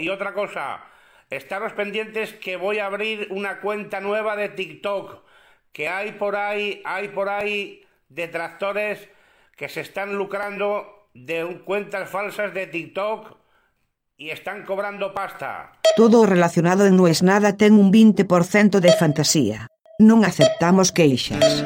[0.00, 0.80] Y otra cosa,
[1.28, 5.22] estaros pendientes que voy a abrir una cuenta nueva de TikTok,
[5.72, 9.08] que hay por ahí, hay por ahí detractores
[9.56, 13.36] que se están lucrando de cuentas falsas de TikTok
[14.16, 15.72] y están cobrando pasta.
[15.96, 19.68] Todo relacionado en No es nada ten un 20% de fantasía.
[20.00, 21.60] Non aceptamos queixas.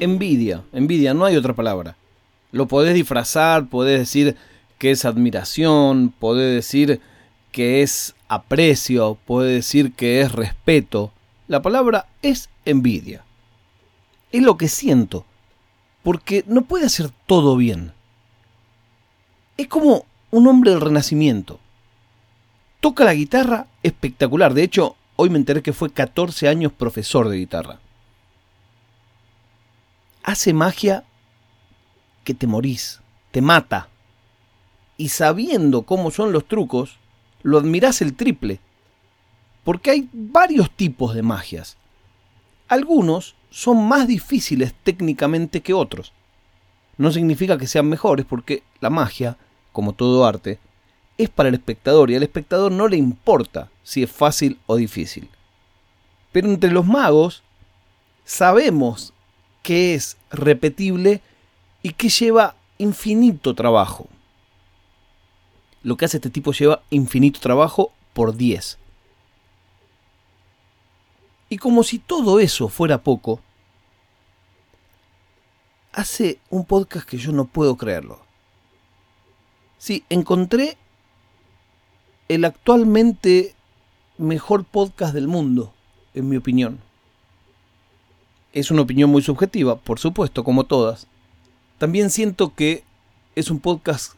[0.00, 1.96] Envidia, envidia, no hay otra palabra.
[2.50, 4.36] Lo podés disfrazar, podés decir
[4.76, 7.00] que es admiración, podés decir
[7.52, 11.12] que es aprecio, podés decir que es respeto.
[11.46, 13.24] La palabra es envidia.
[14.32, 15.24] Es lo que siento,
[16.02, 17.92] porque no puede hacer todo bien.
[19.56, 21.60] Es como un hombre del renacimiento.
[22.80, 27.36] Toca la guitarra espectacular, de hecho, hoy me enteré que fue 14 años profesor de
[27.36, 27.78] guitarra
[30.24, 31.04] hace magia
[32.24, 33.88] que te morís, te mata.
[34.96, 36.98] Y sabiendo cómo son los trucos,
[37.42, 38.58] lo admirás el triple.
[39.62, 41.76] Porque hay varios tipos de magias.
[42.68, 46.12] Algunos son más difíciles técnicamente que otros.
[46.96, 49.36] No significa que sean mejores porque la magia,
[49.72, 50.58] como todo arte,
[51.18, 55.28] es para el espectador y al espectador no le importa si es fácil o difícil.
[56.32, 57.42] Pero entre los magos
[58.24, 59.13] sabemos
[59.64, 61.22] que es repetible
[61.82, 64.08] y que lleva infinito trabajo.
[65.82, 68.78] Lo que hace este tipo lleva infinito trabajo por 10.
[71.48, 73.40] Y como si todo eso fuera poco,
[75.92, 78.20] hace un podcast que yo no puedo creerlo.
[79.78, 80.76] Sí, encontré
[82.28, 83.54] el actualmente
[84.18, 85.72] mejor podcast del mundo,
[86.12, 86.80] en mi opinión.
[88.54, 91.08] Es una opinión muy subjetiva, por supuesto, como todas.
[91.78, 92.84] También siento que
[93.34, 94.14] es un podcast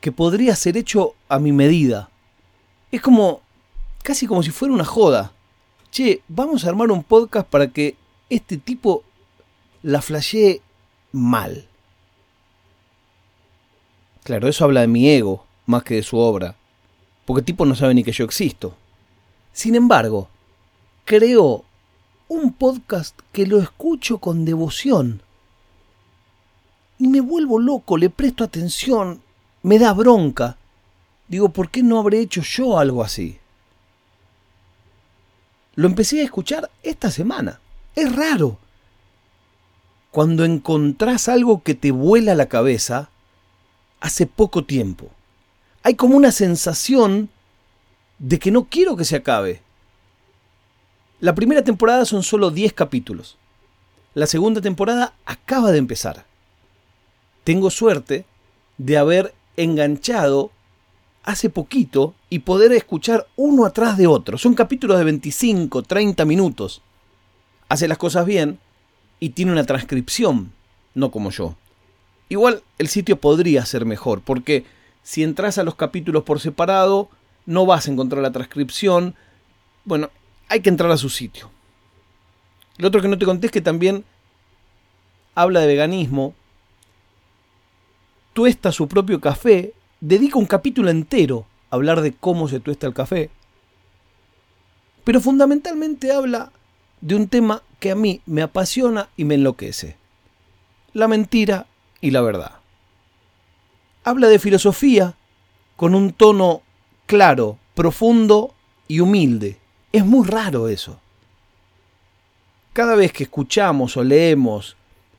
[0.00, 2.08] que podría ser hecho a mi medida.
[2.90, 3.42] Es como,
[4.02, 5.32] casi como si fuera una joda.
[5.90, 7.94] Che, vamos a armar un podcast para que
[8.30, 9.04] este tipo
[9.82, 10.62] la flashee
[11.12, 11.68] mal.
[14.24, 16.56] Claro, eso habla de mi ego más que de su obra,
[17.26, 18.74] porque el tipo no sabe ni que yo existo.
[19.52, 20.30] Sin embargo,
[21.04, 21.66] creo
[22.32, 25.22] un podcast que lo escucho con devoción.
[26.98, 29.20] Y me vuelvo loco, le presto atención,
[29.62, 30.56] me da bronca.
[31.28, 33.38] Digo, ¿por qué no habré hecho yo algo así?
[35.74, 37.60] Lo empecé a escuchar esta semana.
[37.94, 38.58] Es raro.
[40.10, 43.10] Cuando encontrás algo que te vuela la cabeza,
[44.00, 45.10] hace poco tiempo.
[45.82, 47.30] Hay como una sensación
[48.18, 49.61] de que no quiero que se acabe.
[51.22, 53.38] La primera temporada son solo 10 capítulos.
[54.12, 56.26] La segunda temporada acaba de empezar.
[57.44, 58.24] Tengo suerte
[58.76, 60.50] de haber enganchado
[61.22, 64.36] hace poquito y poder escuchar uno atrás de otro.
[64.36, 66.82] Son capítulos de 25, 30 minutos.
[67.68, 68.58] Hace las cosas bien
[69.20, 70.50] y tiene una transcripción,
[70.96, 71.54] no como yo.
[72.30, 74.64] Igual el sitio podría ser mejor, porque
[75.04, 77.08] si entras a los capítulos por separado,
[77.46, 79.14] no vas a encontrar la transcripción.
[79.84, 80.10] Bueno,
[80.52, 81.50] hay que entrar a su sitio.
[82.76, 84.04] Lo otro que no te conté es que también
[85.34, 86.34] habla de veganismo,
[88.34, 92.92] tuesta su propio café, dedica un capítulo entero a hablar de cómo se tuesta el
[92.92, 93.30] café,
[95.04, 96.52] pero fundamentalmente habla
[97.00, 99.96] de un tema que a mí me apasiona y me enloquece,
[100.92, 101.66] la mentira
[102.02, 102.60] y la verdad.
[104.04, 105.14] Habla de filosofía
[105.76, 106.60] con un tono
[107.06, 108.52] claro, profundo
[108.86, 109.61] y humilde.
[109.92, 110.98] Es muy raro eso.
[112.72, 114.76] Cada vez que escuchamos o leemos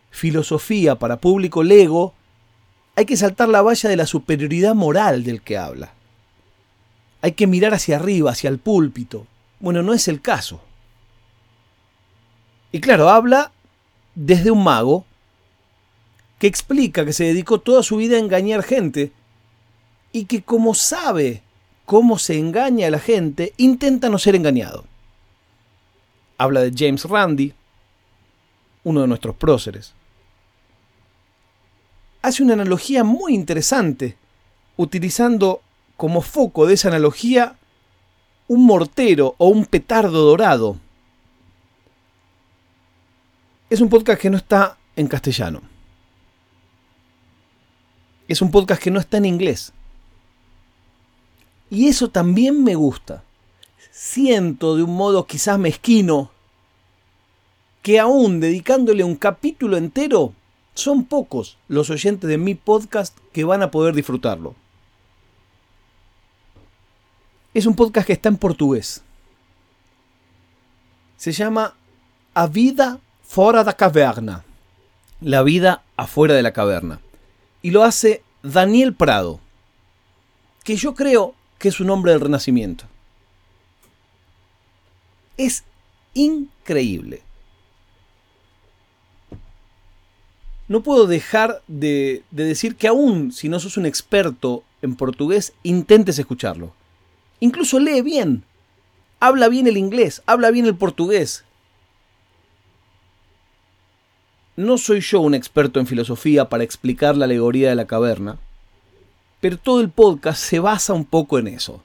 [0.10, 2.14] filosofía para público lego,
[2.96, 5.94] hay que saltar la valla de la superioridad moral del que habla.
[7.22, 9.28] Hay que mirar hacia arriba, hacia el púlpito.
[9.60, 10.62] Bueno, no es el caso.
[12.72, 13.52] Y claro, habla
[14.16, 15.06] desde un mago
[16.40, 19.12] que explica que se dedicó toda su vida a engañar gente
[20.12, 21.44] y que como sabe
[21.86, 24.86] cómo se engaña a la gente, intenta no ser engañado.
[26.38, 27.54] Habla de James Randi,
[28.84, 29.94] uno de nuestros próceres.
[32.22, 34.18] Hace una analogía muy interesante,
[34.78, 35.62] utilizando
[35.98, 37.56] como foco de esa analogía
[38.48, 40.78] un mortero o un petardo dorado.
[43.70, 45.62] Es un podcast que no está en castellano.
[48.28, 49.74] Es un podcast que no está en inglés.
[51.74, 53.24] Y eso también me gusta.
[53.90, 56.30] Siento de un modo quizás mezquino
[57.82, 60.34] que aún dedicándole un capítulo entero
[60.76, 64.54] son pocos los oyentes de mi podcast que van a poder disfrutarlo.
[67.56, 69.02] Es un podcast que está en portugués.
[71.18, 71.74] Se llama
[72.36, 74.46] A Vida Fora da Caverna.
[75.22, 77.00] La vida afuera de la caverna.
[77.64, 79.40] Y lo hace Daniel Prado,
[80.64, 81.34] que yo creo
[81.64, 82.84] que es un hombre del Renacimiento.
[85.38, 85.64] Es
[86.14, 87.22] increíble.
[90.68, 95.54] No puedo dejar de, de, decir que aún si no sos un experto en portugués,
[95.64, 96.74] intentes escucharlo.
[97.40, 98.44] Incluso lee bien.
[99.22, 101.46] Habla bien el inglés, habla bien el portugués.
[104.58, 108.38] No soy yo un experto en filosofía para explicar la alegoría de la caverna,
[109.44, 111.84] pero todo el podcast se basa un poco en eso.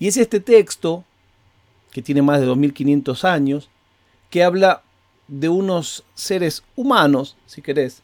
[0.00, 1.04] Y es este texto,
[1.92, 3.68] que tiene más de 2500 años,
[4.28, 4.82] que habla
[5.28, 8.02] de unos seres humanos, si querés,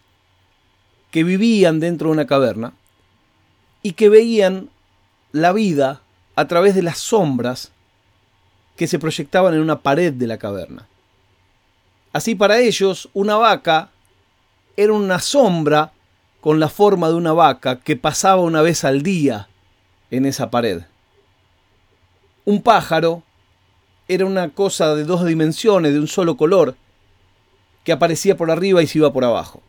[1.10, 2.74] que vivían dentro de una caverna
[3.82, 4.70] y que veían
[5.32, 6.00] la vida
[6.36, 7.72] a través de las sombras
[8.76, 10.86] que se proyectaban en una pared de la caverna.
[12.12, 13.90] Así para ellos, una vaca
[14.76, 15.92] era una sombra
[16.40, 19.48] con la forma de una vaca que pasaba una vez al día
[20.10, 20.82] en esa pared.
[22.44, 23.22] Un pájaro
[24.06, 26.76] era una cosa de dos dimensiones, de un solo color,
[27.84, 29.62] que aparecía por arriba y se iba por abajo.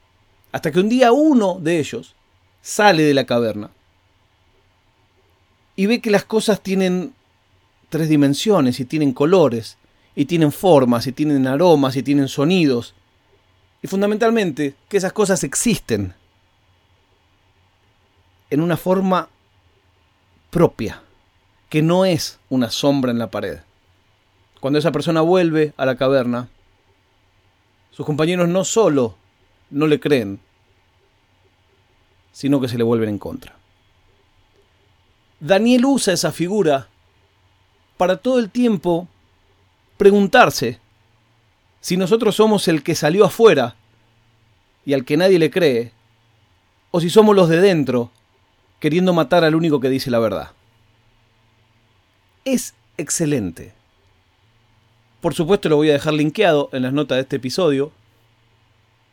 [0.51, 2.16] Hasta que un día uno de ellos
[2.62, 3.72] sale de la caverna
[5.75, 7.13] y ve que las cosas tienen
[7.89, 9.77] tres dimensiones y tienen colores
[10.15, 12.94] y tienen formas y tienen aromas y tienen sonidos.
[13.81, 16.13] Y fundamentalmente que esas cosas existen
[18.50, 19.30] en una forma
[20.50, 21.01] propia,
[21.69, 23.60] que no es una sombra en la pared.
[24.60, 26.50] Cuando esa persona vuelve a la caverna,
[27.92, 29.16] sus compañeros no solo
[29.69, 30.40] no le creen,
[32.31, 33.56] sino que se le vuelven en contra.
[35.40, 36.88] Daniel usa esa figura
[37.98, 39.07] para todo el tiempo
[39.98, 40.80] preguntarse
[41.81, 43.75] si nosotros somos el que salió afuera
[44.86, 45.92] y al que nadie le cree,
[46.92, 48.12] o si somos los de dentro
[48.80, 50.52] queriendo matar al único que dice la verdad.
[52.46, 53.74] Es excelente.
[55.22, 57.92] Por supuesto lo voy a dejar linkeado en las notas de este episodio.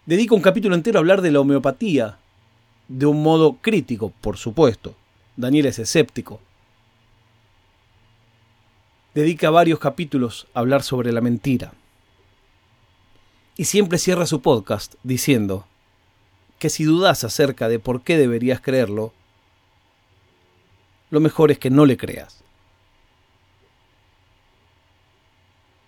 [0.07, 2.19] Dedico un capítulo entero a hablar de la homeopatía,
[2.87, 4.95] de un modo crítico, por supuesto.
[5.37, 6.41] Daniel es escéptico.
[9.15, 11.73] Dedica varios capítulos a hablar sobre la mentira.
[13.57, 15.67] Y siempre cierra su podcast diciendo
[16.59, 19.13] que si dudas acerca de por qué deberías creerlo,
[21.11, 22.43] lo mejor es que no le creas.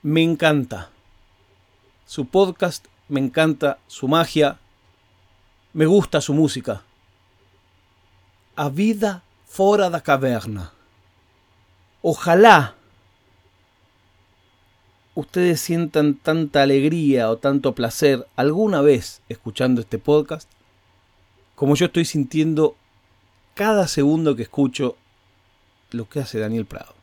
[0.03, 0.91] Me encanta
[2.07, 4.59] su podcast, me encanta su magia,
[5.73, 6.83] me gusta su música.
[8.57, 10.73] A vida fora da caverna.
[12.03, 12.75] Ojalá
[15.15, 20.49] ustedes sientan tanta alegría o tanto placer alguna vez escuchando este podcast
[21.57, 22.77] como yo estoy sintiendo
[23.55, 24.97] cada segundo que escucho
[25.91, 26.95] lo que hace Daniel Prado.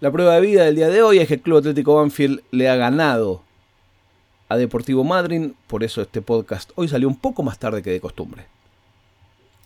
[0.00, 2.68] La prueba de vida del día de hoy es que el Club Atlético Banfield le
[2.68, 3.42] ha ganado
[4.48, 8.00] a Deportivo Madryn, por eso este podcast hoy salió un poco más tarde que de
[8.00, 8.46] costumbre.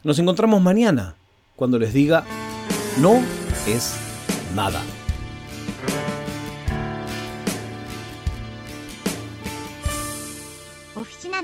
[0.05, 1.17] Nos encontramos mañana
[1.57, 2.25] cuando les diga
[3.01, 3.23] no
[3.67, 3.97] es
[4.55, 4.83] nada.
[10.95, 11.43] Oficina